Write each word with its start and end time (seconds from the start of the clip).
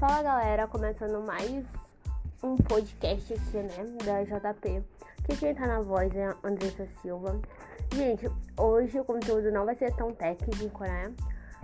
Fala 0.00 0.22
galera, 0.22 0.66
começando 0.66 1.22
mais 1.26 1.62
um 2.42 2.56
podcast 2.56 3.34
aqui, 3.34 3.58
né, 3.58 3.84
da 4.02 4.24
JP. 4.24 4.82
Que 5.26 5.36
quem 5.36 5.54
tá 5.54 5.66
na 5.66 5.82
voz 5.82 6.16
é 6.16 6.24
a 6.24 6.36
Andressa 6.42 6.88
Silva. 7.02 7.38
Gente, 7.92 8.26
hoje 8.56 8.98
o 8.98 9.04
conteúdo 9.04 9.52
não 9.52 9.66
vai 9.66 9.74
ser 9.74 9.94
tão 9.96 10.10
técnico, 10.14 10.84
né? 10.84 11.12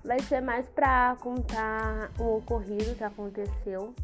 Vai 0.05 0.21
ser 0.21 0.43
mais 0.43 0.69
pra 0.69 1.17
contar 1.19 2.11
um 2.21 2.37
ocorrido 2.37 2.95
que 2.95 3.05
aconteceu, 3.05 3.95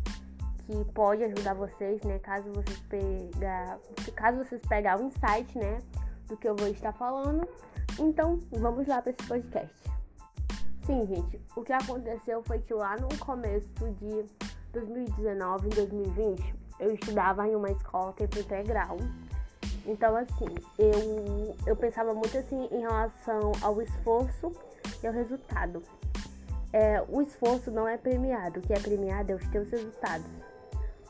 que 0.64 0.82
pode 0.94 1.24
ajudar 1.24 1.52
vocês, 1.52 2.00
né, 2.00 2.18
caso 2.20 2.50
vocês 2.52 2.80
pegar, 2.88 3.78
caso 4.16 4.38
vocês 4.38 4.62
pegar 4.66 4.98
o 4.98 5.04
insight, 5.04 5.58
né, 5.58 5.76
do 6.26 6.38
que 6.38 6.48
eu 6.48 6.56
vou 6.56 6.68
estar 6.68 6.94
falando. 6.94 7.46
Então, 7.98 8.38
vamos 8.50 8.86
lá 8.86 9.02
para 9.02 9.10
esse 9.10 9.28
podcast. 9.28 9.91
Sim, 10.84 11.06
gente, 11.06 11.40
o 11.54 11.62
que 11.62 11.72
aconteceu 11.72 12.42
foi 12.42 12.58
que 12.58 12.74
lá 12.74 12.96
no 12.96 13.08
começo 13.18 13.68
de 14.00 14.24
2019 14.72 15.66
e 15.66 15.70
2020, 15.70 16.54
eu 16.80 16.92
estudava 16.92 17.46
em 17.46 17.54
uma 17.54 17.70
escola 17.70 18.12
tempo 18.14 18.38
integral. 18.38 18.96
Então, 19.86 20.16
assim, 20.16 20.46
eu, 20.78 21.56
eu 21.66 21.76
pensava 21.76 22.12
muito 22.14 22.36
assim 22.36 22.68
em 22.72 22.80
relação 22.80 23.52
ao 23.60 23.80
esforço 23.80 24.52
e 25.02 25.06
ao 25.06 25.12
resultado. 25.12 25.82
É, 26.72 27.04
o 27.08 27.20
esforço 27.22 27.70
não 27.70 27.86
é 27.86 27.96
premiado, 27.96 28.58
o 28.58 28.62
que 28.62 28.72
é 28.72 28.78
premiado 28.80 29.32
é 29.32 29.34
os 29.34 29.46
teus 29.48 29.70
resultados. 29.70 30.26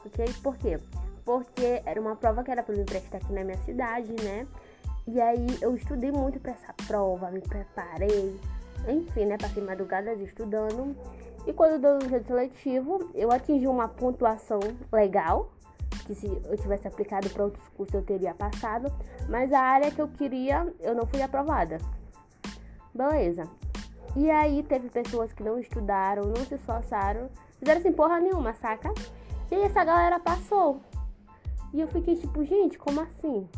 Ok? 0.04 0.24
Por 0.42 0.56
quê? 0.56 0.78
Porque 1.24 1.82
era 1.86 2.00
uma 2.00 2.16
prova 2.16 2.42
que 2.42 2.50
era 2.50 2.62
para 2.62 2.74
me 2.74 2.84
prestar 2.84 3.18
aqui 3.18 3.32
na 3.32 3.44
minha 3.44 3.58
cidade, 3.58 4.12
né? 4.22 4.46
E 5.06 5.20
aí 5.20 5.46
eu 5.60 5.74
estudei 5.76 6.10
muito 6.10 6.40
para 6.40 6.52
essa 6.52 6.74
prova, 6.86 7.30
me 7.30 7.40
preparei, 7.40 8.38
enfim, 8.88 9.26
né, 9.26 9.36
passei 9.38 9.62
madrugadas 9.62 10.20
estudando. 10.20 10.96
E 11.46 11.52
quando 11.52 11.80
deu 11.80 11.98
o 11.98 12.08
jeito 12.08 12.26
seletivo, 12.26 13.10
eu 13.14 13.32
atingi 13.32 13.66
uma 13.66 13.88
pontuação 13.88 14.60
legal, 14.92 15.52
que 16.06 16.14
se 16.14 16.26
eu 16.26 16.56
tivesse 16.56 16.86
aplicado 16.86 17.28
para 17.30 17.44
outros 17.44 17.66
cursos 17.68 17.94
eu 17.94 18.02
teria 18.02 18.34
passado, 18.34 18.92
mas 19.28 19.52
a 19.52 19.60
área 19.60 19.90
que 19.90 20.00
eu 20.00 20.08
queria, 20.08 20.72
eu 20.80 20.94
não 20.94 21.06
fui 21.06 21.20
aprovada. 21.20 21.78
Beleza. 22.94 23.48
E 24.14 24.30
aí 24.30 24.62
teve 24.62 24.88
pessoas 24.90 25.32
que 25.32 25.42
não 25.42 25.58
estudaram, 25.58 26.24
não 26.24 26.44
se 26.44 26.54
esforçaram, 26.54 27.30
fizeram 27.58 27.80
assim 27.80 27.92
porra 27.92 28.20
nenhuma, 28.20 28.52
saca? 28.54 28.92
E 29.50 29.54
aí 29.54 29.62
essa 29.62 29.84
galera 29.84 30.20
passou. 30.20 30.80
E 31.72 31.80
eu 31.80 31.88
fiquei 31.88 32.16
tipo, 32.16 32.44
gente, 32.44 32.78
como 32.78 33.00
assim? 33.00 33.48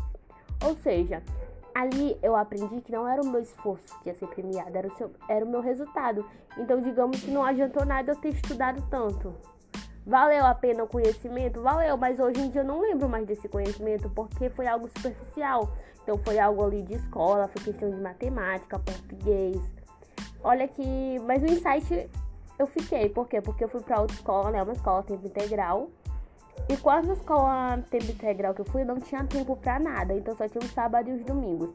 Ou 0.63 0.75
seja, 0.77 1.21
ali 1.75 2.17
eu 2.23 2.37
aprendi 2.37 2.79
que 2.79 2.91
não 2.91 3.05
era 3.05 3.21
o 3.21 3.27
meu 3.27 3.41
esforço 3.41 3.99
que 4.01 4.09
ia 4.09 4.15
ser 4.15 4.27
premiado, 4.27 4.75
era 4.75 4.87
o, 4.87 4.95
seu, 4.95 5.11
era 5.29 5.43
o 5.43 5.47
meu 5.47 5.59
resultado. 5.59 6.25
Então, 6.57 6.81
digamos 6.81 7.19
que 7.19 7.29
não 7.29 7.43
adiantou 7.43 7.85
nada 7.85 8.13
eu 8.13 8.15
ter 8.15 8.29
estudado 8.29 8.81
tanto. 8.89 9.35
Valeu 10.07 10.45
a 10.45 10.55
pena 10.55 10.83
o 10.83 10.87
conhecimento? 10.87 11.61
Valeu, 11.61 11.97
mas 11.97 12.17
hoje 12.17 12.39
em 12.39 12.49
dia 12.49 12.61
eu 12.61 12.65
não 12.65 12.79
lembro 12.79 13.09
mais 13.09 13.27
desse 13.27 13.49
conhecimento 13.49 14.09
porque 14.09 14.49
foi 14.49 14.67
algo 14.67 14.87
superficial. 14.87 15.69
Então, 16.01 16.17
foi 16.19 16.39
algo 16.39 16.63
ali 16.63 16.81
de 16.83 16.93
escola, 16.93 17.49
foi 17.49 17.63
questão 17.63 17.89
de 17.89 17.99
matemática, 17.99 18.79
português. 18.79 19.59
Olha 20.43 20.67
que. 20.67 21.19
Mas 21.25 21.41
o 21.41 21.47
insight 21.47 22.09
eu 22.57 22.67
fiquei, 22.67 23.09
por 23.09 23.27
quê? 23.27 23.41
Porque 23.41 23.63
eu 23.63 23.67
fui 23.67 23.81
pra 23.81 23.99
outra 23.99 24.15
escola, 24.15 24.51
né? 24.51 24.63
Uma 24.63 24.73
escola 24.73 25.03
tempo 25.03 25.25
integral. 25.25 25.89
E 26.67 26.77
quase 26.77 27.07
na 27.07 27.13
escola 27.13 27.83
tempo 27.89 28.05
integral 28.05 28.53
que 28.53 28.61
eu 28.61 28.65
fui, 28.65 28.83
não 28.83 28.99
tinha 28.99 29.23
tempo 29.25 29.55
pra 29.55 29.79
nada. 29.79 30.13
Então 30.13 30.35
só 30.35 30.47
tinha 30.47 30.63
os 30.63 30.71
sábados 30.71 31.11
e 31.11 31.15
os 31.15 31.23
domingos. 31.23 31.69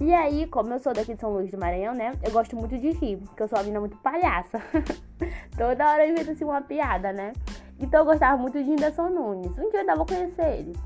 E 0.00 0.14
aí, 0.14 0.46
como 0.46 0.72
eu 0.72 0.78
sou 0.78 0.94
daqui 0.94 1.14
de 1.14 1.20
São 1.20 1.32
Luís 1.32 1.50
do 1.50 1.58
Maranhão, 1.58 1.92
né? 1.92 2.12
Eu 2.22 2.30
gosto 2.30 2.54
muito 2.54 2.78
de 2.78 2.90
rir, 2.92 3.16
porque 3.16 3.42
eu 3.42 3.48
sou 3.48 3.58
uma 3.58 3.64
menina 3.64 3.80
muito 3.80 3.96
palhaça. 3.96 4.62
Toda 5.58 5.90
hora 5.90 6.06
eu 6.06 6.12
invento 6.12 6.30
assim 6.30 6.44
uma 6.44 6.62
piada, 6.62 7.12
né? 7.12 7.32
Então 7.80 8.00
eu 8.00 8.06
gostava 8.06 8.36
muito 8.40 8.62
de 8.62 8.70
Whindersson 8.70 9.08
Nunes. 9.08 9.58
Um 9.58 9.70
dia 9.70 9.74
eu 9.74 9.80
ainda 9.80 9.96
vou 9.96 10.06
conhecer 10.06 10.58
ele. 10.58 10.76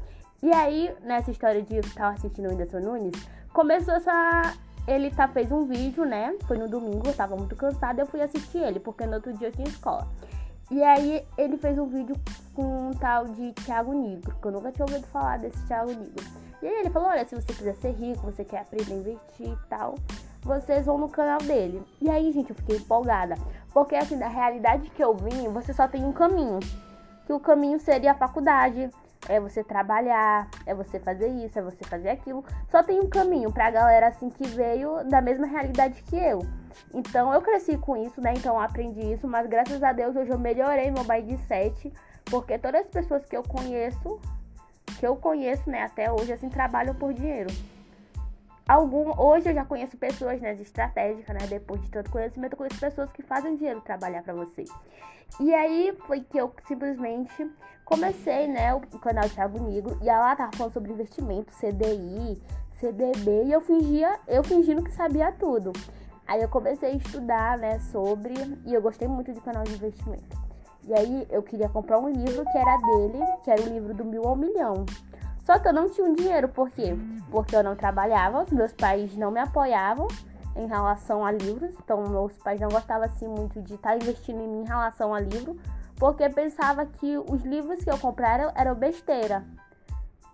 E 0.42 0.50
aí, 0.50 0.94
nessa 1.02 1.30
história 1.30 1.60
de 1.60 1.76
estar 1.76 2.08
assistindo 2.08 2.46
o 2.46 2.48
Whindersson 2.50 2.80
Nunes, 2.80 3.12
começou 3.52 3.94
essa. 3.94 4.54
Ele 4.88 5.10
tá, 5.10 5.28
fez 5.28 5.52
um 5.52 5.66
vídeo, 5.66 6.04
né? 6.06 6.34
Foi 6.46 6.56
no 6.56 6.68
domingo, 6.68 7.06
eu 7.06 7.14
tava 7.14 7.36
muito 7.36 7.54
cansada, 7.54 8.02
eu 8.02 8.06
fui 8.06 8.20
assistir 8.20 8.58
ele, 8.58 8.80
porque 8.80 9.06
no 9.06 9.14
outro 9.14 9.32
dia 9.34 9.48
eu 9.48 9.52
tinha 9.52 9.68
escola. 9.68 10.08
E 10.72 10.82
aí 10.82 11.22
ele 11.36 11.58
fez 11.58 11.76
um 11.76 11.84
vídeo 11.84 12.16
com 12.54 12.88
um 12.88 12.94
tal 12.94 13.28
de 13.28 13.52
Thiago 13.52 13.92
Negro, 13.92 14.34
que 14.40 14.46
eu 14.46 14.52
nunca 14.52 14.72
tinha 14.72 14.86
ouvido 14.86 15.06
falar 15.08 15.38
desse 15.38 15.62
Thiago 15.66 15.90
Negro. 15.90 16.24
E 16.62 16.66
aí 16.66 16.80
ele 16.80 16.88
falou, 16.88 17.10
olha, 17.10 17.26
se 17.26 17.34
você 17.34 17.52
quiser 17.52 17.76
ser 17.76 17.90
rico, 17.90 18.22
você 18.22 18.42
quer 18.42 18.60
aprender 18.60 18.90
a 18.90 18.96
investir 18.96 19.48
e 19.48 19.58
tal, 19.68 19.96
vocês 20.40 20.86
vão 20.86 20.96
no 20.96 21.10
canal 21.10 21.36
dele. 21.40 21.82
E 22.00 22.08
aí, 22.08 22.32
gente, 22.32 22.48
eu 22.48 22.56
fiquei 22.56 22.76
empolgada. 22.78 23.36
Porque 23.70 23.94
assim, 23.94 24.16
da 24.16 24.28
realidade 24.28 24.88
que 24.88 25.04
eu 25.04 25.14
vim, 25.14 25.46
você 25.48 25.74
só 25.74 25.86
tem 25.86 26.06
um 26.06 26.12
caminho. 26.12 26.58
Que 27.26 27.34
o 27.34 27.38
caminho 27.38 27.78
seria 27.78 28.12
a 28.12 28.14
faculdade, 28.14 28.88
é 29.28 29.38
você 29.40 29.62
trabalhar, 29.62 30.48
é 30.66 30.74
você 30.74 30.98
fazer 30.98 31.28
isso, 31.28 31.58
é 31.58 31.62
você 31.62 31.84
fazer 31.84 32.10
aquilo. 32.10 32.44
Só 32.70 32.82
tem 32.82 33.00
um 33.00 33.08
caminho 33.08 33.52
pra 33.52 33.70
galera 33.70 34.08
assim 34.08 34.28
que 34.28 34.46
veio 34.46 35.04
da 35.04 35.20
mesma 35.20 35.46
realidade 35.46 36.02
que 36.02 36.16
eu. 36.16 36.40
Então 36.92 37.32
eu 37.32 37.40
cresci 37.40 37.76
com 37.76 37.96
isso, 37.96 38.20
né? 38.20 38.34
Então 38.36 38.54
eu 38.54 38.60
aprendi 38.60 39.12
isso, 39.12 39.26
mas 39.28 39.46
graças 39.46 39.82
a 39.82 39.92
Deus 39.92 40.16
hoje 40.16 40.30
eu 40.30 40.38
melhorei 40.38 40.90
meu 40.90 41.04
mindset, 41.04 41.92
porque 42.24 42.58
todas 42.58 42.82
as 42.82 42.88
pessoas 42.88 43.24
que 43.24 43.36
eu 43.36 43.42
conheço, 43.42 44.20
que 44.98 45.06
eu 45.06 45.16
conheço, 45.16 45.68
né, 45.68 45.82
até 45.82 46.10
hoje 46.10 46.32
assim 46.32 46.48
trabalham 46.48 46.94
por 46.94 47.12
dinheiro. 47.12 47.50
Algum, 48.68 49.12
hoje 49.20 49.48
eu 49.48 49.54
já 49.54 49.64
conheço 49.64 49.96
pessoas 49.96 50.40
né, 50.40 50.54
estratégicas, 50.54 51.34
né? 51.34 51.46
Depois 51.48 51.80
de 51.82 51.90
tanto 51.90 52.10
conhecimento, 52.10 52.52
eu 52.52 52.58
conheço 52.58 52.78
pessoas 52.78 53.10
que 53.12 53.22
fazem 53.22 53.56
dinheiro 53.56 53.80
trabalhar 53.80 54.22
para 54.22 54.34
você. 54.34 54.64
E 55.40 55.52
aí 55.52 55.96
foi 56.06 56.20
que 56.20 56.38
eu 56.38 56.52
simplesmente 56.66 57.50
comecei, 57.84 58.46
né, 58.46 58.74
o 58.74 58.80
canal 58.98 59.28
Thiago 59.28 59.60
Negro, 59.62 59.98
e 60.02 60.08
ela 60.08 60.36
tava 60.36 60.52
falando 60.56 60.72
sobre 60.72 60.92
investimento, 60.92 61.52
CDI, 61.52 62.40
CDB, 62.78 63.44
e 63.44 63.52
eu 63.52 63.60
fingia, 63.60 64.18
eu 64.28 64.42
fingindo 64.42 64.82
que 64.82 64.92
sabia 64.92 65.32
tudo. 65.32 65.72
Aí 66.26 66.40
eu 66.40 66.48
comecei 66.48 66.90
a 66.90 66.94
estudar, 66.94 67.58
né, 67.58 67.78
sobre, 67.90 68.34
e 68.64 68.72
eu 68.72 68.80
gostei 68.80 69.08
muito 69.08 69.32
de 69.32 69.40
canal 69.40 69.64
de 69.64 69.74
investimento. 69.74 70.40
E 70.84 70.94
aí 70.94 71.26
eu 71.30 71.42
queria 71.42 71.68
comprar 71.68 71.98
um 71.98 72.08
livro 72.08 72.44
que 72.44 72.58
era 72.58 72.76
dele, 72.76 73.18
que 73.44 73.50
era 73.50 73.62
o 73.62 73.68
livro 73.68 73.94
do 73.94 74.04
mil 74.04 74.24
ao 74.24 74.36
milhão. 74.36 74.84
Só 75.44 75.58
que 75.58 75.68
eu 75.68 75.72
não 75.72 75.88
tinha 75.90 76.06
um 76.06 76.14
dinheiro, 76.14 76.48
por 76.48 76.70
quê? 76.70 76.96
Porque 77.30 77.54
eu 77.54 77.64
não 77.64 77.74
trabalhava, 77.74 78.46
meus 78.52 78.72
pais 78.72 79.16
não 79.16 79.30
me 79.30 79.40
apoiavam 79.40 80.06
em 80.54 80.66
relação 80.66 81.24
a 81.24 81.32
livros, 81.32 81.74
então 81.82 82.08
meus 82.08 82.36
pais 82.38 82.60
não 82.60 82.68
gostavam 82.68 83.04
assim 83.04 83.26
muito 83.26 83.60
de 83.62 83.74
estar 83.74 83.90
tá 83.90 83.96
investindo 83.96 84.40
em 84.40 84.48
mim 84.48 84.62
em 84.62 84.66
relação 84.66 85.14
a 85.14 85.20
livro, 85.20 85.58
porque 85.96 86.28
pensava 86.28 86.86
que 86.86 87.16
os 87.18 87.42
livros 87.42 87.82
que 87.82 87.90
eu 87.90 87.98
comprara 87.98 88.52
eram 88.54 88.74
besteira. 88.74 89.44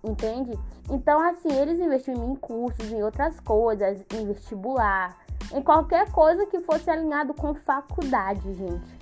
Entende? 0.02 0.58
Então, 0.88 1.20
assim, 1.20 1.52
eles 1.52 1.78
investiam 1.80 2.16
em 2.16 2.20
mim 2.20 2.32
em 2.32 2.36
cursos, 2.36 2.90
em 2.90 3.02
outras 3.02 3.40
coisas, 3.40 4.04
em 4.14 4.26
vestibular, 4.26 5.16
em 5.52 5.62
qualquer 5.62 6.10
coisa 6.12 6.46
que 6.46 6.60
fosse 6.60 6.88
alinhado 6.90 7.34
com 7.34 7.54
faculdade, 7.54 8.52
gente. 8.54 8.98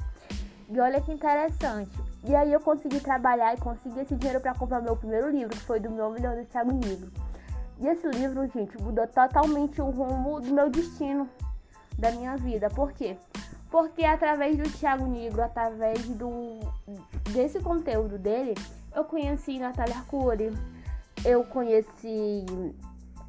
E 0.69 0.81
olha 0.81 1.00
que 1.00 1.12
interessante. 1.12 2.06
E 2.28 2.34
aí 2.34 2.53
eu 2.53 2.60
consegui 2.60 2.98
trabalhar 3.00 3.54
e 3.54 3.60
consegui 3.60 4.00
esse 4.00 4.16
dinheiro 4.16 4.41
para 4.41 4.54
comprar 4.54 4.81
meu 4.81 4.97
primeiro 4.97 5.31
livro, 5.31 5.50
que 5.56 5.62
foi 5.62 5.78
do 5.78 5.91
meu 5.91 6.10
milhão 6.10 6.34
do 6.34 6.44
Thiago 6.47 6.72
Negro. 6.72 7.12
E 7.78 7.87
esse 7.87 8.09
livro, 8.09 8.47
gente, 8.48 8.76
mudou 8.82 9.06
totalmente 9.06 9.81
o 9.81 9.91
rumo 9.91 10.41
do 10.41 10.53
meu 10.53 10.69
destino, 10.69 11.28
da 11.97 12.10
minha 12.10 12.36
vida. 12.36 12.69
Por 12.70 12.92
quê? 12.92 13.16
Porque 13.70 14.04
através 14.04 14.56
do 14.56 14.65
Thiago 14.65 15.06
Negro, 15.06 15.42
através 15.42 16.00
do 16.09 16.59
desse 17.32 17.60
conteúdo 17.60 18.19
dele, 18.19 18.54
eu 18.94 19.04
conheci 19.04 19.59
Natália 19.59 19.94
Arcuri, 19.94 20.53
eu 21.25 21.44
conheci 21.44 22.45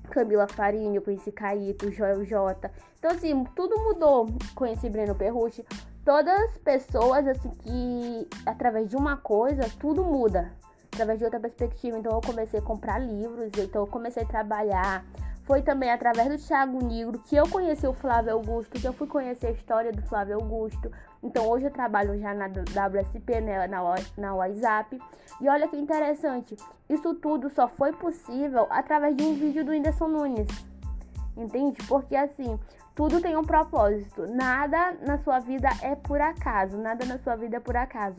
Camila 0.09 0.47
Farinha, 0.47 0.95
eu 0.95 1.01
conheci 1.01 1.31
Caíto, 1.31 1.91
Joel 1.91 2.25
J. 2.25 2.71
Então, 2.97 3.11
assim, 3.11 3.43
tudo 3.55 3.77
mudou. 3.77 4.27
Conheci 4.55 4.89
Breno 4.89 5.13
Perrucci, 5.13 5.65
todas 6.07 6.57
pessoas 6.59 7.27
assim 7.27 7.49
que 7.49 8.29
através 8.45 8.87
de 8.87 8.95
uma 8.95 9.17
coisa 9.17 9.69
tudo 9.77 10.05
muda. 10.05 10.53
Através 10.93 11.19
de 11.19 11.25
outra 11.25 11.37
perspectiva. 11.37 11.97
Então 11.97 12.13
eu 12.13 12.21
comecei 12.21 12.61
a 12.61 12.63
comprar 12.63 12.97
livros 12.97 13.51
então 13.57 13.81
eu 13.81 13.87
comecei 13.87 14.23
a 14.23 14.25
trabalhar. 14.25 15.03
Foi 15.43 15.61
também 15.61 15.91
através 15.91 16.29
do 16.29 16.37
Thiago 16.37 16.81
Negro 16.81 17.21
que 17.25 17.35
eu 17.35 17.45
conheci 17.49 17.85
o 17.85 17.91
Flávio 17.91 18.31
Augusto 18.31 18.79
que 18.79 18.87
eu 18.87 18.93
fui 18.93 19.05
conhecer 19.05 19.47
a 19.47 19.51
história 19.51 19.91
do 19.91 20.01
Flávio 20.03 20.35
Augusto. 20.35 20.89
Então 21.21 21.45
hoje 21.45 21.65
eu 21.65 21.71
trabalho 21.71 22.17
já 22.17 22.33
na 22.33 22.45
WSP 22.45 23.41
né, 23.41 23.67
na, 23.67 23.95
na 24.17 24.33
WhatsApp. 24.33 24.97
E 25.41 25.49
olha 25.49 25.67
que 25.67 25.75
interessante 25.75 26.55
isso 26.89 27.15
tudo 27.15 27.49
só 27.49 27.67
foi 27.67 27.91
possível 27.91 28.65
através 28.69 29.13
de 29.13 29.25
um 29.25 29.33
vídeo 29.33 29.65
do 29.65 29.71
Whindersson 29.71 30.07
Nunes. 30.07 30.47
Entende? 31.35 31.83
Porque 31.85 32.15
assim 32.15 32.57
tudo 32.97 33.21
tem 33.21 33.37
um 33.37 33.43
propósito. 33.43 34.25
Nada 34.25 34.97
na 35.05 35.19
sua 35.19 35.37
vida 35.39 35.69
é 35.83 35.93
por 35.93 36.19
acaso. 36.19 36.79
Nada 36.79 37.05
na 37.05 37.19
sua 37.19 37.35
vida 37.35 37.57
é 37.57 37.59
por 37.59 37.77
acaso. 37.77 38.17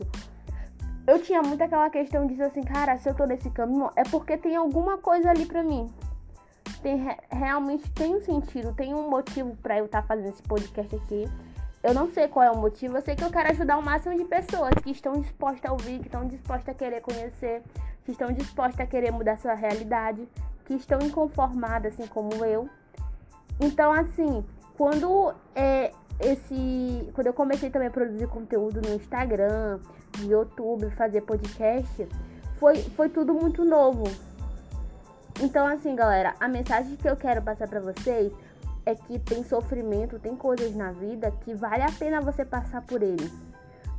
Eu 1.05 1.21
tinha 1.21 1.41
muito 1.41 1.61
aquela 1.61 1.89
questão 1.89 2.25
de 2.25 2.31
dizer 2.31 2.45
assim, 2.45 2.63
cara, 2.63 2.97
se 2.97 3.09
eu 3.09 3.13
tô 3.13 3.25
nesse 3.25 3.49
caminho, 3.49 3.89
é 3.97 4.03
porque 4.03 4.37
tem 4.37 4.55
alguma 4.55 4.97
coisa 4.97 5.29
ali 5.29 5.45
pra 5.45 5.61
mim. 5.61 5.93
Tem, 6.81 6.97
realmente 7.29 7.91
tem 7.91 8.15
um 8.15 8.21
sentido, 8.21 8.73
tem 8.73 8.93
um 8.93 9.09
motivo 9.09 9.53
para 9.57 9.77
eu 9.77 9.85
estar 9.85 10.01
tá 10.01 10.07
fazendo 10.07 10.29
esse 10.29 10.43
podcast 10.43 10.95
aqui. 10.95 11.29
eu 11.83 11.93
não 11.93 12.09
sei 12.13 12.29
qual 12.29 12.45
é 12.45 12.51
o 12.51 12.57
motivo, 12.57 12.95
eu 12.95 13.01
sei 13.01 13.17
que 13.17 13.23
eu 13.23 13.31
quero 13.31 13.49
ajudar 13.49 13.77
o 13.77 13.83
máximo 13.83 14.15
de 14.15 14.23
pessoas 14.23 14.73
que 14.81 14.91
estão 14.91 15.11
dispostas 15.19 15.69
a 15.69 15.73
ouvir, 15.73 15.99
que 15.99 16.05
estão 16.05 16.25
dispostas 16.25 16.69
a 16.69 16.77
querer 16.77 17.01
conhecer, 17.01 17.63
que 18.05 18.13
estão 18.13 18.31
dispostas 18.31 18.79
a 18.79 18.85
querer 18.85 19.11
mudar 19.11 19.37
sua 19.39 19.55
realidade, 19.55 20.25
que 20.63 20.75
estão 20.75 20.99
inconformadas, 21.01 21.93
assim 21.93 22.07
como 22.07 22.45
eu. 22.45 22.69
Então, 23.59 23.91
assim, 23.91 24.45
quando 24.79 25.33
é, 25.53 25.91
esse. 26.21 27.11
Quando 27.13 27.27
eu 27.27 27.33
comecei 27.33 27.69
também 27.69 27.89
a 27.89 27.91
produzir 27.91 28.27
conteúdo 28.27 28.81
no 28.81 28.95
Instagram, 28.95 29.77
no 30.17 30.31
YouTube, 30.31 30.89
fazer 30.91 31.19
podcast, 31.19 32.07
foi, 32.57 32.77
foi 32.77 33.09
tudo 33.09 33.33
muito 33.33 33.65
novo. 33.65 34.05
Então, 35.41 35.67
assim, 35.67 35.93
galera, 35.93 36.33
a 36.39 36.47
mensagem 36.47 36.95
que 36.95 37.09
eu 37.09 37.17
quero 37.17 37.41
passar 37.41 37.67
para 37.67 37.81
vocês 37.81 38.31
é 38.85 38.95
que 38.95 39.19
tem 39.19 39.43
sofrimento, 39.43 40.17
tem 40.17 40.33
coisas 40.33 40.73
na 40.73 40.93
vida 40.93 41.29
que 41.41 41.53
vale 41.53 41.83
a 41.83 41.91
pena 41.91 42.21
você 42.21 42.45
passar 42.45 42.81
por 42.81 43.03
ele 43.03 43.29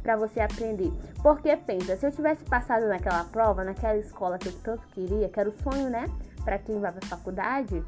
para 0.02 0.16
você 0.16 0.40
aprender. 0.40 0.90
Porque 1.22 1.54
pensa, 1.58 1.94
se 1.94 2.06
eu 2.06 2.10
tivesse 2.10 2.42
passado 2.44 2.88
naquela 2.88 3.24
prova, 3.24 3.64
naquela 3.64 3.98
escola 3.98 4.38
que 4.38 4.48
eu 4.48 4.54
tanto 4.62 4.86
queria, 4.88 5.28
que 5.28 5.38
era 5.38 5.50
o 5.50 5.52
sonho, 5.62 5.90
né, 5.90 6.06
para 6.42 6.58
quem 6.58 6.80
vai 6.80 6.90
para 6.90 7.06
faculdade, 7.06 7.84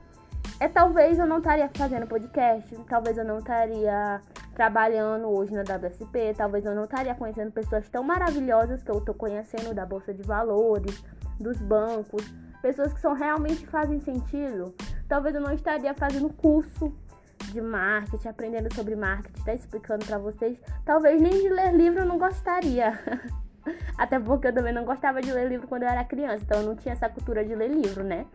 é 0.63 0.69
talvez 0.69 1.19
eu 1.19 1.27
não 1.27 1.39
estaria 1.39 1.69
fazendo 1.75 2.07
podcast, 2.07 2.73
talvez 2.89 3.19
eu 3.19 3.25
não 3.25 3.39
estaria 3.39 4.21
trabalhando 4.55 5.27
hoje 5.27 5.53
na 5.53 5.63
WSP, 5.63 6.35
talvez 6.37 6.65
eu 6.65 6.73
não 6.73 6.85
estaria 6.85 7.13
conhecendo 7.17 7.51
pessoas 7.51 7.89
tão 7.89 8.05
maravilhosas 8.05 8.81
que 8.81 8.89
eu 8.89 9.01
tô 9.01 9.13
conhecendo 9.13 9.75
da 9.75 9.85
bolsa 9.85 10.15
de 10.15 10.23
valores, 10.23 11.03
dos 11.41 11.61
bancos, 11.61 12.33
pessoas 12.63 12.93
que 12.93 13.01
são 13.01 13.13
realmente 13.13 13.67
fazem 13.67 13.99
sentido. 13.99 14.73
Talvez 15.09 15.35
eu 15.35 15.41
não 15.41 15.53
estaria 15.53 15.93
fazendo 15.95 16.33
curso 16.33 16.93
de 17.51 17.61
marketing, 17.61 18.29
aprendendo 18.29 18.73
sobre 18.73 18.95
marketing, 18.95 19.43
tá 19.43 19.55
explicando 19.55 20.07
para 20.07 20.19
vocês. 20.19 20.57
Talvez 20.85 21.21
nem 21.21 21.43
de 21.43 21.49
ler 21.49 21.75
livro 21.75 22.03
eu 22.03 22.07
não 22.07 22.19
gostaria. 22.19 23.01
Até 23.99 24.17
porque 24.21 24.47
eu 24.47 24.55
também 24.55 24.73
não 24.73 24.85
gostava 24.85 25.21
de 25.21 25.33
ler 25.33 25.49
livro 25.49 25.67
quando 25.67 25.83
eu 25.83 25.89
era 25.89 26.05
criança, 26.05 26.45
então 26.45 26.61
eu 26.61 26.67
não 26.69 26.77
tinha 26.77 26.93
essa 26.93 27.09
cultura 27.09 27.45
de 27.45 27.53
ler 27.53 27.69
livro, 27.69 28.05
né? 28.05 28.27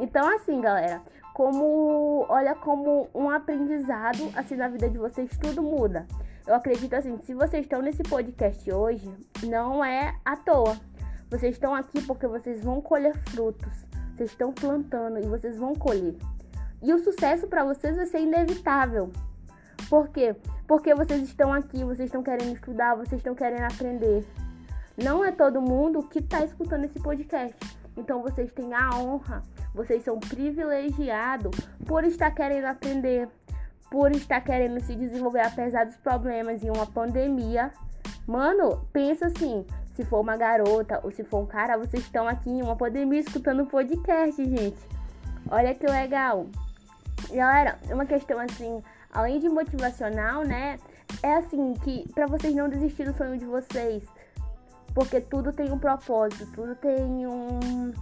Então, 0.00 0.34
assim, 0.34 0.62
galera, 0.62 1.02
como 1.34 2.24
olha 2.26 2.54
como 2.54 3.08
um 3.14 3.28
aprendizado 3.28 4.30
assim 4.34 4.56
na 4.56 4.66
vida 4.66 4.88
de 4.88 4.96
vocês 4.96 5.30
tudo 5.36 5.62
muda. 5.62 6.06
Eu 6.46 6.54
acredito 6.54 6.94
assim, 6.94 7.18
se 7.18 7.34
vocês 7.34 7.64
estão 7.64 7.82
nesse 7.82 8.02
podcast 8.02 8.72
hoje, 8.72 9.14
não 9.44 9.84
é 9.84 10.16
à 10.24 10.36
toa. 10.36 10.76
Vocês 11.30 11.54
estão 11.54 11.74
aqui 11.74 12.02
porque 12.02 12.26
vocês 12.26 12.64
vão 12.64 12.80
colher 12.80 13.14
frutos. 13.28 13.86
Vocês 14.16 14.30
estão 14.30 14.52
plantando 14.52 15.18
e 15.18 15.26
vocês 15.26 15.58
vão 15.58 15.74
colher. 15.74 16.16
E 16.82 16.94
o 16.94 16.98
sucesso 16.98 17.46
para 17.46 17.62
vocês 17.62 17.94
vai 17.94 18.06
ser 18.06 18.20
inevitável. 18.20 19.10
Por 19.90 20.08
quê? 20.08 20.34
Porque 20.66 20.94
vocês 20.94 21.22
estão 21.22 21.52
aqui, 21.52 21.84
vocês 21.84 22.08
estão 22.08 22.22
querendo 22.22 22.54
estudar, 22.54 22.94
vocês 22.94 23.20
estão 23.20 23.34
querendo 23.34 23.64
aprender. 23.64 24.26
Não 24.96 25.22
é 25.22 25.30
todo 25.30 25.60
mundo 25.60 26.02
que 26.04 26.20
está 26.20 26.42
escutando 26.42 26.84
esse 26.84 26.98
podcast. 27.00 27.56
Então 27.96 28.22
vocês 28.22 28.50
têm 28.52 28.72
a 28.72 28.96
honra 28.98 29.42
vocês 29.74 30.02
são 30.02 30.18
privilegiados 30.18 31.58
por 31.86 32.04
estar 32.04 32.30
querendo 32.32 32.66
aprender, 32.66 33.28
por 33.90 34.12
estar 34.12 34.40
querendo 34.40 34.80
se 34.80 34.94
desenvolver 34.94 35.40
apesar 35.40 35.86
dos 35.86 35.96
problemas 35.96 36.62
em 36.62 36.70
uma 36.70 36.86
pandemia. 36.86 37.72
Mano, 38.26 38.86
pensa 38.92 39.26
assim, 39.26 39.64
se 39.94 40.04
for 40.04 40.20
uma 40.20 40.36
garota 40.36 41.00
ou 41.02 41.10
se 41.10 41.24
for 41.24 41.40
um 41.40 41.46
cara, 41.46 41.76
vocês 41.76 42.04
estão 42.04 42.26
aqui 42.26 42.50
em 42.50 42.62
uma 42.62 42.76
pandemia 42.76 43.20
escutando 43.20 43.66
podcast, 43.66 44.42
gente. 44.44 44.78
Olha 45.50 45.74
que 45.74 45.86
legal. 45.86 46.46
Galera, 47.32 47.78
uma 47.90 48.06
questão 48.06 48.38
assim, 48.40 48.82
além 49.12 49.38
de 49.38 49.48
motivacional, 49.48 50.44
né? 50.44 50.78
É 51.22 51.34
assim 51.34 51.74
que 51.82 52.08
para 52.12 52.26
vocês 52.26 52.54
não 52.54 52.68
desistir 52.68 53.04
do 53.04 53.16
sonho 53.16 53.36
de 53.36 53.44
vocês, 53.44 54.04
porque 54.94 55.20
tudo 55.20 55.52
tem 55.52 55.70
um 55.72 55.78
propósito, 55.78 56.46
tudo 56.54 56.74
tem 56.76 57.26
um 57.26 57.92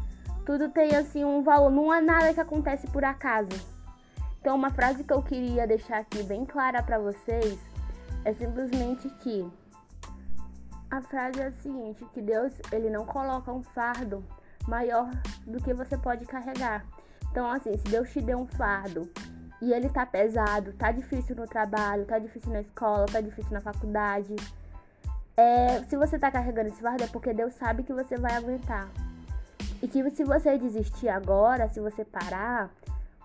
tudo 0.49 0.71
tem 0.71 0.97
assim 0.97 1.27
um 1.27 1.43
valor, 1.43 1.71
não 1.71 1.93
é 1.93 2.00
nada 2.00 2.33
que 2.33 2.41
acontece 2.41 2.87
por 2.87 3.05
acaso. 3.05 3.50
Então, 4.41 4.56
uma 4.56 4.71
frase 4.71 5.05
que 5.05 5.12
eu 5.12 5.23
queria 5.23 5.67
deixar 5.67 5.99
aqui 5.99 6.23
bem 6.23 6.47
clara 6.47 6.83
para 6.83 6.99
vocês 6.99 7.59
é 8.25 8.33
simplesmente 8.33 9.11
que 9.21 9.47
a 10.91 11.03
frase 11.03 11.39
é 11.39 11.49
a 11.49 11.53
seguinte, 11.53 12.03
que 12.15 12.23
Deus, 12.23 12.55
ele 12.73 12.89
não 12.89 13.05
coloca 13.05 13.53
um 13.53 13.62
fardo 13.62 14.25
maior 14.67 15.11
do 15.47 15.62
que 15.62 15.75
você 15.75 15.99
pode 15.99 16.25
carregar. 16.25 16.83
Então, 17.31 17.47
assim, 17.50 17.77
se 17.77 17.85
Deus 17.85 18.11
te 18.11 18.23
deu 18.23 18.39
um 18.39 18.47
fardo 18.47 19.06
e 19.61 19.71
ele 19.71 19.91
tá 19.91 20.06
pesado, 20.06 20.73
tá 20.73 20.91
difícil 20.91 21.37
no 21.37 21.47
trabalho, 21.47 22.06
tá 22.06 22.19
difícil 22.19 22.50
na 22.50 22.62
escola, 22.62 23.05
tá 23.05 23.21
difícil 23.21 23.53
na 23.53 23.61
faculdade, 23.61 24.35
é, 25.37 25.83
se 25.83 25.95
você 25.95 26.19
tá 26.19 26.31
carregando 26.31 26.71
esse 26.71 26.81
fardo 26.81 27.05
é 27.05 27.06
porque 27.06 27.35
Deus 27.35 27.53
sabe 27.53 27.83
que 27.83 27.93
você 27.93 28.17
vai 28.17 28.33
aguentar. 28.35 28.89
E 29.82 29.88
que 29.88 30.10
se 30.10 30.25
você 30.25 30.58
desistir 30.58 31.08
agora, 31.08 31.69
se 31.69 31.80
você 31.80 32.04
parar, 32.04 32.70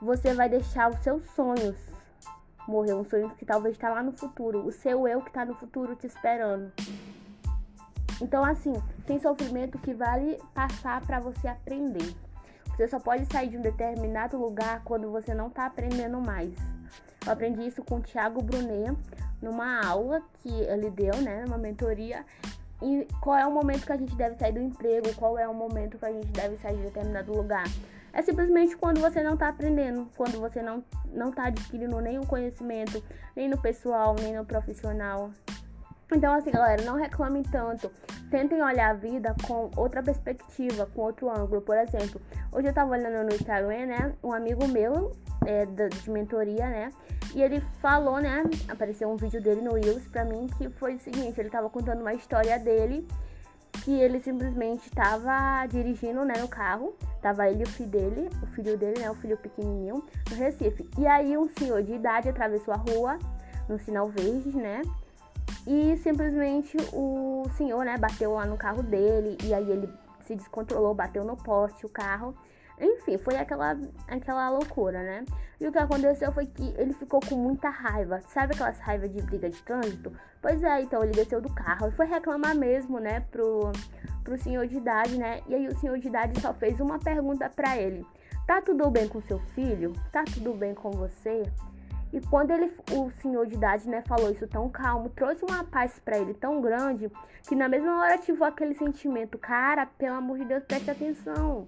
você 0.01 0.33
vai 0.33 0.49
deixar 0.49 0.89
os 0.89 0.99
seus 0.99 1.23
sonhos 1.31 1.75
morrer. 2.67 2.93
Um 2.93 3.05
sonho 3.05 3.29
que 3.31 3.45
talvez 3.45 3.75
está 3.75 3.89
lá 3.89 4.03
no 4.03 4.11
futuro. 4.11 4.65
O 4.65 4.71
seu 4.71 5.07
eu 5.07 5.21
que 5.21 5.29
está 5.29 5.45
no 5.45 5.55
futuro 5.55 5.95
te 5.95 6.07
esperando. 6.07 6.71
Então, 8.21 8.43
assim, 8.45 8.73
tem 9.05 9.19
sofrimento 9.19 9.77
que 9.79 9.93
vale 9.93 10.39
passar 10.53 11.01
para 11.01 11.19
você 11.19 11.47
aprender. 11.47 12.15
Você 12.69 12.87
só 12.87 12.99
pode 12.99 13.25
sair 13.31 13.49
de 13.49 13.57
um 13.57 13.61
determinado 13.61 14.37
lugar 14.37 14.81
quando 14.83 15.11
você 15.11 15.33
não 15.33 15.47
está 15.47 15.65
aprendendo 15.65 16.19
mais. 16.19 16.53
Eu 17.25 17.31
aprendi 17.31 17.67
isso 17.67 17.83
com 17.83 17.97
o 17.97 18.01
Thiago 18.01 18.41
Brunet 18.41 18.97
numa 19.41 19.85
aula 19.85 20.21
que 20.41 20.49
ele 20.49 20.89
deu, 20.89 21.15
né, 21.17 21.43
numa 21.45 21.57
mentoria, 21.57 22.25
e 22.81 23.07
qual 23.21 23.37
é 23.37 23.45
o 23.45 23.51
momento 23.51 23.85
que 23.85 23.91
a 23.91 23.97
gente 23.97 24.15
deve 24.15 24.35
sair 24.35 24.53
do 24.53 24.59
emprego, 24.59 25.13
qual 25.15 25.37
é 25.37 25.47
o 25.47 25.53
momento 25.53 25.97
que 25.97 26.05
a 26.05 26.11
gente 26.11 26.27
deve 26.27 26.57
sair 26.57 26.77
de 26.77 26.83
determinado 26.83 27.31
lugar. 27.31 27.65
É 28.11 28.21
simplesmente 28.21 28.75
quando 28.77 28.99
você 29.01 29.23
não 29.23 29.33
está 29.33 29.49
aprendendo, 29.49 30.07
quando 30.15 30.39
você 30.39 30.61
não 30.61 30.83
não 31.11 31.29
está 31.29 31.45
adquirindo 31.45 31.99
nenhum 32.01 32.23
conhecimento, 32.23 33.03
nem 33.35 33.47
no 33.47 33.57
pessoal, 33.57 34.15
nem 34.19 34.35
no 34.35 34.45
profissional. 34.45 35.31
Então, 36.11 36.33
assim, 36.33 36.51
galera, 36.51 36.83
não 36.83 36.95
reclamem 36.95 37.43
tanto. 37.43 37.91
Tentem 38.29 38.61
olhar 38.61 38.91
a 38.91 38.93
vida 38.93 39.35
com 39.47 39.71
outra 39.75 40.03
perspectiva, 40.03 40.85
com 40.93 41.01
outro 41.01 41.29
ângulo. 41.29 41.61
Por 41.61 41.77
exemplo, 41.77 42.21
hoje 42.51 42.67
eu 42.67 42.73
tava 42.73 42.91
olhando 42.91 43.23
no 43.23 43.33
Instagram, 43.33 43.85
né? 43.87 44.13
Um 44.23 44.31
amigo 44.31 44.67
meu 44.67 45.11
é, 45.45 45.65
de 45.65 46.09
mentoria, 46.09 46.69
né? 46.69 46.89
E 47.33 47.41
ele 47.41 47.61
falou, 47.81 48.19
né? 48.19 48.43
Apareceu 48.69 49.09
um 49.09 49.15
vídeo 49.15 49.41
dele 49.41 49.61
no 49.61 49.73
Reels 49.73 50.07
pra 50.07 50.23
mim 50.23 50.47
que 50.57 50.69
foi 50.69 50.95
o 50.95 50.99
seguinte: 50.99 51.39
ele 51.39 51.49
tava 51.49 51.69
contando 51.69 52.01
uma 52.01 52.13
história 52.13 52.57
dele 52.59 53.07
que 53.83 53.91
ele 53.91 54.19
simplesmente 54.19 54.87
estava 54.87 55.65
dirigindo, 55.67 56.23
né, 56.23 56.35
no 56.39 56.47
carro. 56.47 56.95
Tava 57.21 57.49
ele 57.49 57.61
e 57.61 57.63
o 57.63 57.69
filho 57.69 57.89
dele, 57.89 58.29
o 58.41 58.45
filho 58.47 58.77
dele, 58.77 58.99
né, 58.99 59.09
o 59.09 59.15
filho 59.15 59.35
pequenininho, 59.37 60.03
no 60.29 60.35
Recife. 60.35 60.87
E 60.97 61.07
aí 61.07 61.37
um 61.37 61.49
senhor 61.49 61.81
de 61.83 61.93
idade 61.93 62.29
atravessou 62.29 62.73
a 62.73 62.77
rua 62.77 63.17
no 63.67 63.79
sinal 63.79 64.07
verde, 64.09 64.55
né? 64.55 64.83
E 65.65 65.97
simplesmente 65.97 66.77
o 66.91 67.45
senhor, 67.57 67.83
né, 67.83 67.97
bateu 67.97 68.33
lá 68.33 68.45
no 68.45 68.57
carro 68.57 68.83
dele 68.83 69.37
e 69.43 69.53
aí 69.53 69.69
ele 69.69 69.89
se 70.25 70.35
descontrolou, 70.35 70.93
bateu 70.93 71.23
no 71.23 71.35
poste 71.35 71.85
o 71.85 71.89
carro. 71.89 72.35
Enfim, 72.79 73.17
foi 73.17 73.35
aquela, 73.35 73.77
aquela 74.07 74.49
loucura, 74.49 75.01
né? 75.01 75.25
E 75.59 75.67
o 75.67 75.71
que 75.71 75.77
aconteceu 75.77 76.31
foi 76.31 76.45
que 76.45 76.73
ele 76.77 76.93
ficou 76.93 77.19
com 77.21 77.35
muita 77.35 77.69
raiva. 77.69 78.19
Sabe 78.27 78.53
aquelas 78.53 78.79
raivas 78.79 79.11
de 79.13 79.21
briga 79.21 79.49
de 79.49 79.61
trânsito? 79.61 80.11
Pois 80.41 80.61
é, 80.63 80.81
então 80.81 81.03
ele 81.03 81.13
desceu 81.13 81.39
do 81.39 81.49
carro 81.53 81.87
e 81.87 81.91
foi 81.91 82.05
reclamar 82.05 82.55
mesmo, 82.55 82.99
né, 82.99 83.21
pro, 83.31 83.71
pro 84.23 84.37
senhor 84.37 84.67
de 84.67 84.77
idade, 84.77 85.17
né? 85.17 85.41
E 85.47 85.55
aí 85.55 85.67
o 85.67 85.77
senhor 85.77 85.97
de 85.99 86.07
idade 86.07 86.39
só 86.41 86.53
fez 86.53 86.79
uma 86.79 86.99
pergunta 86.99 87.49
para 87.49 87.77
ele: 87.77 88.05
Tá 88.45 88.61
tudo 88.61 88.89
bem 88.89 89.07
com 89.07 89.21
seu 89.21 89.39
filho? 89.39 89.93
Tá 90.11 90.23
tudo 90.25 90.53
bem 90.53 90.73
com 90.73 90.91
você? 90.91 91.43
E 92.11 92.21
quando 92.21 92.51
ele, 92.51 92.71
o 92.91 93.09
senhor 93.21 93.47
de 93.47 93.55
idade, 93.55 93.89
né, 93.89 94.03
falou 94.05 94.29
isso 94.29 94.47
tão 94.47 94.69
calmo, 94.69 95.09
trouxe 95.09 95.43
uma 95.43 95.63
paz 95.63 95.99
para 96.03 96.19
ele 96.19 96.33
tão 96.35 96.61
grande 96.61 97.09
que 97.47 97.55
na 97.55 97.67
mesma 97.67 97.99
hora 98.01 98.15
ativou 98.15 98.45
aquele 98.45 98.75
sentimento, 98.75 99.37
cara, 99.37 99.87
pelo 99.97 100.17
amor 100.17 100.37
de 100.37 100.45
Deus, 100.45 100.63
preste 100.63 100.91
atenção. 100.91 101.65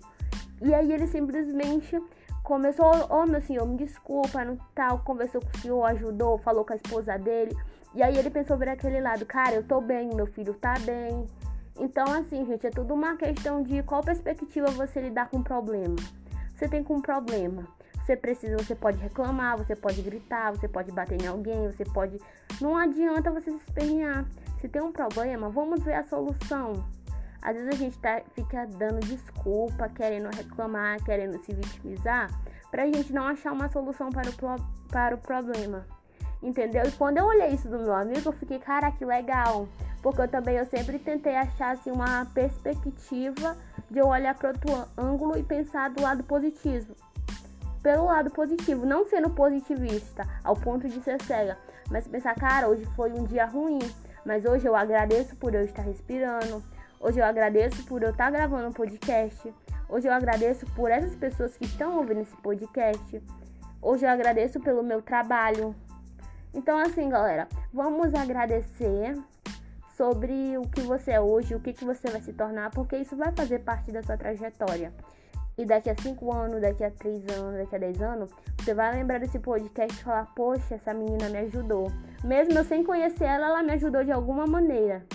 E 0.62 0.74
aí 0.74 0.92
ele 0.92 1.08
simplesmente 1.08 2.02
começou, 2.44 2.86
ô 2.86 3.24
oh, 3.24 3.26
meu 3.26 3.42
senhor, 3.42 3.66
me 3.68 3.76
desculpa, 3.76 4.46
não 4.46 4.58
tal, 4.74 5.00
conversou 5.00 5.42
com 5.42 5.58
o 5.58 5.62
senhor, 5.62 5.84
ajudou, 5.86 6.38
falou 6.38 6.64
com 6.64 6.74
a 6.74 6.76
esposa 6.76 7.18
dele. 7.18 7.56
E 7.94 8.04
aí 8.04 8.18
ele 8.18 8.30
pensou 8.30 8.58
ver 8.58 8.70
aquele 8.70 9.02
lado, 9.02 9.26
cara, 9.26 9.56
eu 9.56 9.64
tô 9.64 9.82
bem, 9.82 10.14
meu 10.14 10.28
filho 10.28 10.54
tá 10.54 10.76
bem. 10.86 11.26
Então, 11.78 12.06
assim, 12.14 12.46
gente, 12.46 12.68
é 12.68 12.70
tudo 12.70 12.94
uma 12.94 13.18
questão 13.18 13.62
de 13.62 13.84
qual 13.84 14.02
perspectiva 14.02 14.68
você 14.68 15.02
lidar 15.02 15.30
com 15.30 15.38
o 15.38 15.44
problema. 15.44 15.96
Você 16.56 16.70
tem 16.70 16.84
com 16.84 16.96
um 16.96 17.02
problema. 17.02 17.68
Você 18.06 18.16
precisa, 18.16 18.56
você 18.58 18.76
pode 18.76 18.98
reclamar, 19.00 19.58
você 19.58 19.76
pode 19.76 20.02
gritar, 20.02 20.52
você 20.52 20.68
pode 20.68 20.92
bater 20.92 21.20
em 21.20 21.28
alguém, 21.28 21.72
você 21.72 21.84
pode. 21.84 22.20
Não 22.62 22.78
adianta 22.78 23.32
você 23.32 23.50
se 23.50 23.58
espernear. 23.58 24.26
Se 24.62 24.70
tem 24.70 24.82
um 24.82 24.92
problema, 24.92 25.50
vamos 25.50 25.84
ver 25.84 25.96
a 25.96 26.04
solução. 26.04 26.86
Às 27.46 27.54
vezes 27.58 27.70
a 27.70 27.78
gente 27.78 28.00
tá, 28.00 28.24
fica 28.34 28.66
dando 28.66 29.02
desculpa, 29.02 29.88
querendo 29.88 30.36
reclamar, 30.36 31.00
querendo 31.04 31.38
se 31.46 31.54
vitimizar, 31.54 32.32
pra 32.72 32.88
gente 32.88 33.14
não 33.14 33.28
achar 33.28 33.54
uma 33.54 33.70
solução 33.70 34.10
para 34.10 34.28
o, 34.32 34.90
para 34.90 35.14
o 35.14 35.18
problema. 35.20 35.86
Entendeu? 36.42 36.82
E 36.88 36.92
quando 36.94 37.20
eu 37.20 37.25
olhei 37.25 37.50
isso 37.50 37.70
do 37.70 37.78
meu 37.78 37.94
amigo, 37.94 38.30
eu 38.30 38.34
fiquei, 38.34 38.58
cara, 38.58 38.92
que 38.92 39.06
legal. 39.06 39.68
Porque 40.02 40.22
eu 40.22 40.28
também 40.28 40.56
eu 40.56 40.66
sempre 40.66 40.98
tentei 40.98 41.36
achar 41.36 41.74
assim, 41.74 41.92
uma 41.92 42.25
perspectiva 42.25 43.56
de 43.92 44.00
eu 44.00 44.08
olhar 44.08 44.34
para 44.34 44.50
outro 44.50 44.88
ângulo 44.98 45.38
e 45.38 45.44
pensar 45.44 45.92
do 45.92 46.02
lado 46.02 46.24
positivo. 46.24 46.96
Pelo 47.84 48.06
lado 48.06 48.32
positivo, 48.32 48.88
não 48.88 49.06
sendo 49.06 49.30
positivista 49.30 50.28
ao 50.44 50.56
ponto 50.56 50.90
de 50.90 51.00
ser 51.04 51.22
cega, 51.22 51.56
mas 51.92 52.08
pensar, 52.08 52.34
cara, 52.34 52.68
hoje 52.68 52.84
foi 52.96 53.12
um 53.12 53.24
dia 53.24 53.46
ruim, 53.46 53.80
mas 54.25 54.44
hoje 54.46 54.68
eu 54.68 54.75
agradeço 54.75 55.36
por 55.36 55.54
eu 55.54 55.62
estar 55.62 55.84
respirando, 55.84 56.64
hoje 57.00 57.20
eu 57.20 57.25
agradeço 57.25 57.86
por 57.86 58.02
eu 58.04 58.12
estar 58.12 58.32
gravando 58.32 58.68
um 58.68 58.74
podcast, 58.74 59.54
hoje 59.90 60.08
eu 60.08 60.14
agradeço 60.14 60.66
por 60.75 60.92
essas 60.92 61.16
pessoas 61.16 61.56
que 61.58 61.66
estão 61.66 61.98
ouvindo 61.98 62.22
esse 62.22 62.36
podcast, 62.38 63.24
hoje 63.82 64.06
eu 64.06 64.10
agradeço 64.10 64.60
pelo 64.60 64.84
meu 64.84 65.02
trabalho. 65.02 65.75
Então, 66.54 66.78
assim, 66.78 67.10
galera, 67.10 67.48
vamos 67.74 68.14
agradecer 68.14 69.18
sobre 69.96 70.58
o 70.58 70.64
que 70.64 70.82
você 70.82 71.12
é 71.12 71.22
hoje, 71.22 71.56
o 71.56 71.60
que, 71.60 71.74
que 71.74 71.86
você 71.86 72.10
vai 72.10 72.22
se 72.22 72.34
tornar, 72.34 72.72
porque 72.72 72.98
isso 72.98 73.16
vai 73.16 73.32
fazer 73.32 73.60
parte 73.60 73.92
da 73.92 74.04
sua 74.04 74.18
trajetória. 74.18 74.94
E 75.58 75.66
daqui 75.66 75.90
a 75.90 75.96
5 75.96 76.34
anos, 76.34 76.62
daqui 76.62 76.84
a 76.84 76.92
3 76.92 77.30
anos, 77.30 77.58
daqui 77.60 77.75
a 77.75 77.80
10 77.80 78.02
anos, 78.02 78.30
você 78.60 78.74
vai 78.74 78.94
lembrar 78.94 79.20
desse 79.20 79.40
podcast 79.40 79.98
e 79.98 80.04
falar: 80.04 80.25
Poxa, 80.36 80.75
essa 80.75 80.94
menina 80.94 81.30
me 81.30 81.38
ajudou. 81.40 81.90
Mesmo 82.24 82.58
eu 82.58 82.66
sem 82.66 82.84
conhecer 82.84 83.24
ela, 83.24 83.48
ela 83.48 83.64
me 83.64 83.72
ajudou 83.72 84.04
de 84.04 84.12
alguma 84.12 84.46
maneira. 84.46 85.06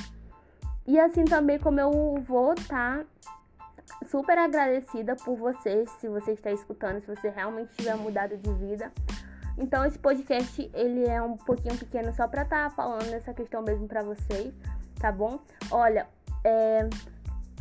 E 0.87 0.99
assim 0.99 1.25
também 1.25 1.59
como 1.59 1.79
eu 1.81 2.23
vou 2.27 2.55
estar 2.55 3.05
tá 3.05 4.07
super 4.07 4.39
agradecida 4.39 5.15
por 5.17 5.37
você, 5.37 5.85
se 6.01 6.09
você 6.09 6.33
está 6.33 6.51
escutando, 6.51 7.01
se 7.01 7.07
você 7.07 7.29
realmente 7.29 7.73
tiver 7.77 7.95
mudado 7.97 8.37
de 8.37 8.53
vida. 8.55 8.93
Então 9.59 9.85
esse 9.85 9.99
podcast 9.99 10.71
ele 10.73 11.07
é 11.07 11.21
um 11.23 11.37
pouquinho 11.37 11.77
pequeno 11.77 12.15
só 12.15 12.27
para 12.27 12.43
estar 12.43 12.71
tá 12.71 12.75
falando 12.75 13.13
essa 13.13 13.35
questão 13.35 13.63
mesmo 13.63 13.87
para 13.87 14.03
vocês, 14.03 14.55
tá 14.99 15.13
bom? 15.13 15.39
Olha, 15.71 16.07
é, 16.45 16.89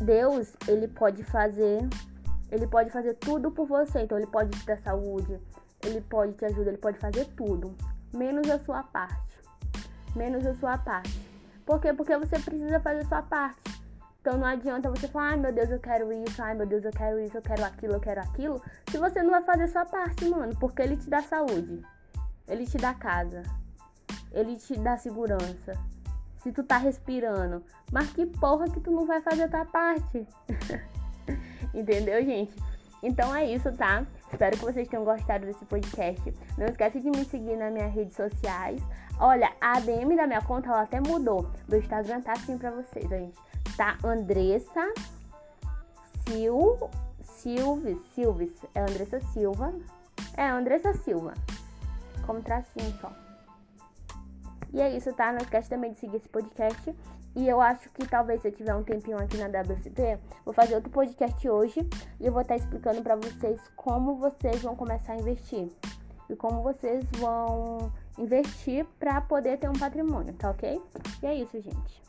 Deus 0.02 0.54
ele 0.68 0.88
pode 0.88 1.24
fazer, 1.24 1.88
ele 2.52 2.68
pode 2.68 2.90
fazer 2.90 3.16
tudo 3.16 3.52
por 3.52 3.68
você. 3.68 4.02
Então 4.02 4.18
ele 4.18 4.28
pode 4.28 4.58
te 4.58 4.66
dar 4.66 4.80
saúde, 4.80 5.40
ele 5.86 6.02
pode 6.02 6.34
te 6.34 6.46
ajudar, 6.46 6.70
ele 6.70 6.78
pode 6.78 6.98
fazer 7.00 7.26
tudo, 7.36 7.76
menos 8.14 8.50
a 8.50 8.60
sua 8.60 8.82
parte, 8.84 9.38
menos 10.16 10.46
a 10.46 10.56
sua 10.56 10.78
parte. 10.78 11.29
Por 11.70 11.80
quê? 11.80 11.94
Porque 11.94 12.18
você 12.18 12.40
precisa 12.40 12.80
fazer 12.80 13.06
sua 13.06 13.22
parte. 13.22 13.80
Então 14.20 14.40
não 14.40 14.48
adianta 14.48 14.90
você 14.90 15.08
falar, 15.08 15.28
ai 15.28 15.38
meu 15.38 15.54
Deus, 15.54 15.70
eu 15.70 15.80
quero 15.80 16.12
isso, 16.12 16.42
ai 16.42 16.56
meu 16.56 16.66
Deus, 16.66 16.84
eu 16.84 16.92
quero 16.92 17.20
isso, 17.20 17.38
eu 17.38 17.44
quero 17.44 17.64
aquilo, 17.64 17.94
eu 17.94 18.00
quero 18.00 18.22
aquilo, 18.22 18.60
se 18.90 18.98
você 18.98 19.22
não 19.22 19.30
vai 19.30 19.44
fazer 19.44 19.68
sua 19.68 19.86
parte, 19.86 20.26
mano, 20.26 20.58
porque 20.60 20.82
ele 20.82 20.98
te 20.98 21.08
dá 21.08 21.22
saúde, 21.22 21.80
ele 22.48 22.66
te 22.66 22.76
dá 22.76 22.96
casa, 22.96 23.44
ele 24.32 24.56
te 24.56 24.80
dá 24.80 24.98
segurança. 24.98 25.74
Se 26.38 26.52
tu 26.52 26.64
tá 26.64 26.78
respirando, 26.78 27.64
mas 27.92 28.12
que 28.14 28.26
porra 28.26 28.68
que 28.68 28.80
tu 28.80 28.90
não 28.90 29.06
vai 29.06 29.22
fazer 29.22 29.48
tua 29.48 29.66
parte? 29.66 30.28
Entendeu, 31.72 32.26
gente? 32.26 32.56
Então 33.04 33.34
é 33.36 33.46
isso, 33.46 33.72
tá? 33.74 34.08
Espero 34.32 34.58
que 34.58 34.66
vocês 34.66 34.88
tenham 34.88 35.06
gostado 35.06 35.46
desse 35.46 35.64
podcast. 35.66 36.34
Não 36.58 36.66
esquece 36.66 37.00
de 37.00 37.12
me 37.12 37.24
seguir 37.26 37.56
nas 37.56 37.72
minhas 37.72 37.94
redes 37.94 38.16
sociais. 38.16 38.82
Olha, 39.20 39.52
a 39.60 39.78
ADM 39.78 40.16
da 40.16 40.26
minha 40.26 40.42
conta 40.42 40.70
ela 40.70 40.82
até 40.82 41.00
mudou. 41.00 41.50
Meu 41.68 41.80
Instagram 41.80 42.22
tá 42.22 42.34
assim 42.34 42.58
pra 42.58 42.72
vocês, 42.72 43.08
gente 43.10 43.38
tá? 43.80 43.98
Andressa 44.04 44.94
Sil, 46.28 46.76
Silves, 47.24 47.98
Silves, 48.14 48.52
é 48.76 48.82
Andressa 48.82 49.22
Silva. 49.32 49.74
É, 50.36 50.50
Andressa 50.50 50.94
Silva. 50.96 51.34
Como 52.26 52.42
tracinho 52.42 52.94
só. 53.00 53.10
E 54.74 54.82
é 54.82 54.94
isso, 54.94 55.14
tá? 55.14 55.32
Não 55.32 55.40
esquece 55.40 55.70
também 55.70 55.94
de 55.94 56.00
seguir 56.00 56.18
esse 56.18 56.28
podcast. 56.28 56.94
E 57.38 57.48
eu 57.48 57.62
acho 57.62 57.90
que 57.92 58.06
talvez 58.06 58.42
se 58.42 58.50
eu 58.50 58.52
tiver 58.52 58.76
um 58.76 58.84
tempinho 58.84 59.18
aqui 59.18 59.38
na 59.38 59.46
WSP, 59.46 60.20
vou 60.44 60.54
fazer 60.54 60.76
outro 60.76 60.90
podcast 60.90 61.50
hoje 61.50 61.88
e 62.20 62.26
eu 62.26 62.34
vou 62.34 62.42
estar 62.42 62.58
explicando 62.58 63.02
para 63.02 63.16
vocês 63.16 63.62
como 63.78 64.16
vocês 64.16 64.62
vão 64.62 64.76
começar 64.76 65.14
a 65.14 65.18
investir 65.18 65.72
e 66.30 66.36
como 66.36 66.62
vocês 66.62 67.06
vão 67.18 67.92
investir 68.20 68.86
para 69.00 69.20
poder 69.22 69.58
ter 69.58 69.70
um 69.70 69.74
patrimônio, 69.74 70.34
tá 70.34 70.52
ok? 70.52 70.82
E 71.24 71.26
é 71.26 71.36
isso, 71.36 71.60
gente. 71.62 72.09